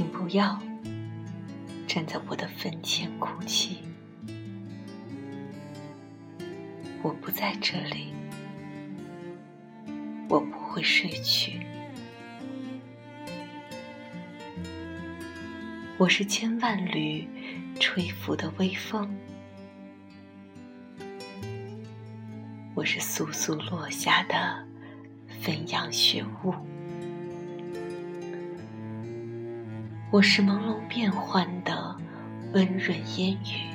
[0.00, 0.58] 请不要
[1.86, 3.80] 站在我的坟前哭泣，
[7.02, 8.14] 我不在这里，
[10.26, 11.60] 我不会睡去。
[15.98, 17.28] 我是千万缕
[17.78, 19.14] 吹拂的微风，
[22.74, 24.66] 我是簌簌落下的
[25.42, 26.54] 纷扬雪雾。
[30.12, 31.96] 我是朦胧变幻的
[32.52, 33.70] 温润烟雨，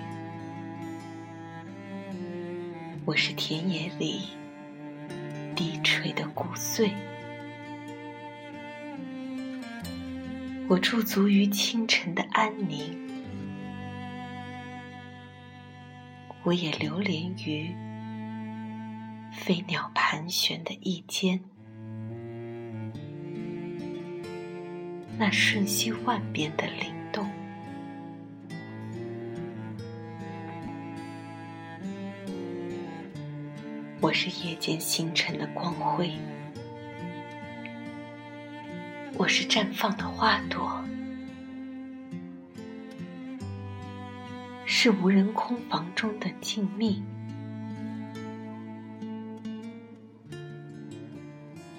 [3.05, 4.27] 我是田野里
[5.55, 6.91] 低垂的谷穗，
[10.67, 12.99] 我驻足于清晨的安宁，
[16.43, 17.73] 我也流连于
[19.31, 21.39] 飞鸟盘旋的翼间。
[25.17, 27.25] 那瞬息万变的灵动，
[34.01, 36.11] 我是夜间星辰的光辉，
[39.17, 40.83] 我是绽放的花朵，
[44.65, 47.01] 是无人空房中的静谧，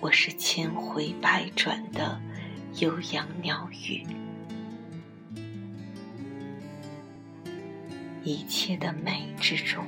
[0.01, 2.19] 我是千回百转的。
[2.79, 4.07] 悠扬鸟语，
[8.23, 9.83] 一切的美之中，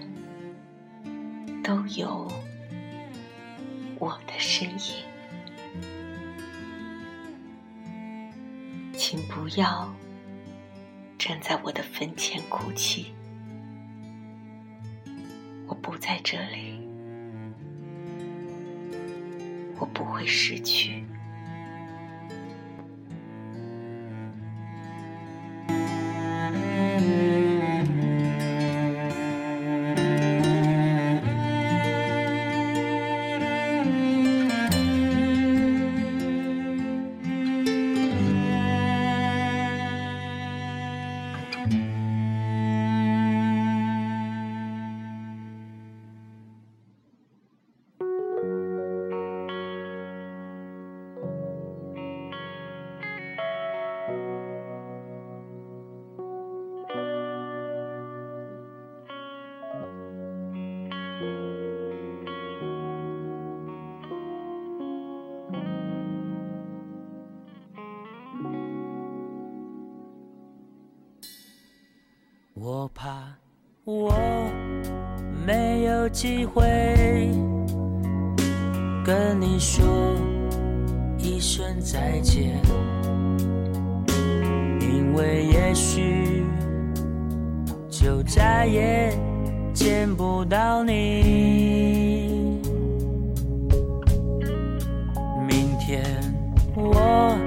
[1.63, 2.33] 都有
[3.99, 5.05] 我的身影。
[8.97, 9.95] 请不要
[11.19, 13.13] 站在我的坟前哭泣，
[15.67, 16.81] 我不在这里，
[19.79, 21.05] 我不会失去。
[72.61, 73.09] 我怕
[73.85, 74.13] 我
[75.47, 76.65] 没有机会
[79.05, 79.87] 跟你说
[81.17, 82.61] 一声再见，
[84.81, 86.45] 因为也许
[87.89, 89.17] 就再也
[89.73, 92.61] 见不到你。
[95.47, 96.05] 明天
[96.75, 97.39] 我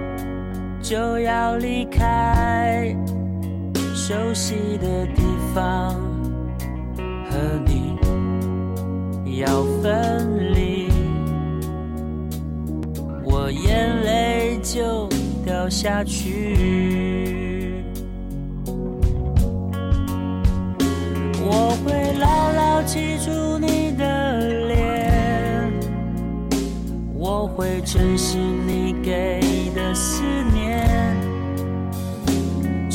[0.82, 2.96] 就要离开。
[4.04, 5.22] 熟悉的地
[5.54, 5.94] 方，
[7.30, 10.90] 和你要分离，
[13.24, 15.08] 我眼泪就
[15.46, 17.86] 掉下去。
[21.46, 23.30] 我会牢牢记住
[23.60, 25.72] 你的脸，
[27.14, 29.40] 我会珍惜你给
[29.76, 30.61] 的思念。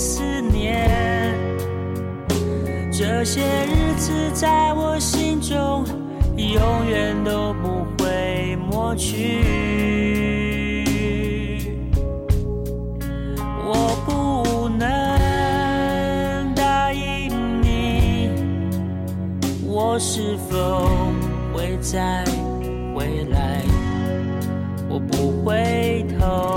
[0.00, 0.88] 思念。
[2.90, 5.84] 这些日子在我心中，
[6.36, 9.44] 永远都不会抹去。
[13.62, 17.30] 我不能答应
[17.60, 18.30] 你，
[19.66, 20.88] 我是否
[21.52, 22.24] 会再
[22.94, 23.62] 回来？
[24.88, 26.56] 我不回头，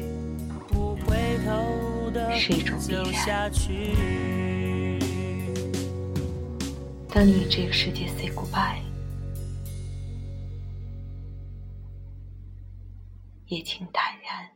[2.37, 3.51] 是一种必然。
[7.13, 8.81] 当你与这个世界 say goodbye，
[13.47, 14.49] 也请坦然